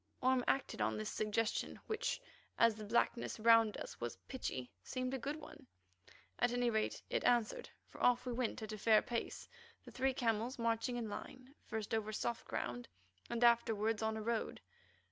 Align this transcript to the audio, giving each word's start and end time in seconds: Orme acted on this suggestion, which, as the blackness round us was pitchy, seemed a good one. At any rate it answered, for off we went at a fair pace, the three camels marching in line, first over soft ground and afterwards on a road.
Orme 0.19 0.43
acted 0.47 0.81
on 0.81 0.97
this 0.97 1.11
suggestion, 1.11 1.79
which, 1.85 2.19
as 2.57 2.73
the 2.73 2.83
blackness 2.83 3.39
round 3.39 3.77
us 3.77 3.99
was 4.01 4.15
pitchy, 4.27 4.71
seemed 4.81 5.13
a 5.13 5.19
good 5.19 5.35
one. 5.35 5.67
At 6.39 6.51
any 6.51 6.71
rate 6.71 7.03
it 7.11 7.23
answered, 7.23 7.69
for 7.85 8.01
off 8.03 8.25
we 8.25 8.33
went 8.33 8.63
at 8.63 8.71
a 8.73 8.79
fair 8.79 9.03
pace, 9.03 9.47
the 9.85 9.91
three 9.91 10.15
camels 10.15 10.57
marching 10.57 10.95
in 10.97 11.07
line, 11.07 11.53
first 11.67 11.93
over 11.93 12.11
soft 12.11 12.47
ground 12.47 12.87
and 13.29 13.43
afterwards 13.43 14.01
on 14.01 14.17
a 14.17 14.23
road. 14.23 14.59